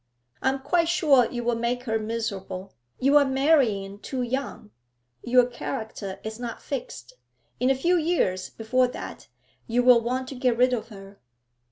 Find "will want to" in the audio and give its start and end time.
9.83-10.33